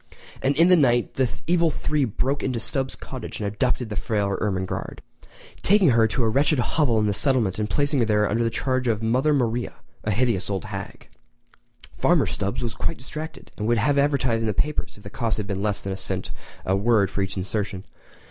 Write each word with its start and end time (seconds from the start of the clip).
And 0.41 0.55
in 0.55 0.67
the 0.69 0.75
night 0.75 1.13
the 1.13 1.29
evil 1.45 1.69
three 1.69 2.05
broke 2.05 2.41
into 2.41 2.57
the 2.57 2.61
Stubbs 2.61 2.95
cottage 2.95 3.39
and 3.39 3.45
abducted 3.45 3.89
the 3.89 3.95
fair 3.95 4.35
Ermengarde, 4.41 4.99
taking 5.61 5.89
her 5.91 6.07
to 6.07 6.23
a 6.23 6.27
wretched 6.27 6.57
hovel 6.57 6.97
in 6.97 7.05
the 7.05 7.13
settlement 7.13 7.59
and 7.59 7.69
placing 7.69 8.07
her 8.07 8.27
under 8.27 8.43
the 8.43 8.49
charge 8.49 8.87
of 8.87 9.03
Mother 9.03 9.31
Maria, 9.31 9.75
a 10.03 10.09
hideous 10.09 10.49
old 10.49 10.65
hag. 10.65 11.07
Farmer 11.99 12.25
Stubbs 12.25 12.63
was 12.63 12.73
quite 12.73 12.97
distracted, 12.97 13.51
and 13.57 13.67
would 13.67 13.77
have 13.77 13.99
advertised 13.99 14.41
in 14.41 14.47
the 14.47 14.55
papers 14.55 14.97
if 14.97 15.03
the 15.03 15.11
cost 15.11 15.37
had 15.37 15.45
been 15.45 15.61
less 15.61 15.83
than 15.83 15.93
a 15.93 15.97
cent 15.97 16.31
a 16.65 16.75
word 16.75 17.11
for 17.11 17.21
each 17.21 17.37
insertion. 17.37 17.83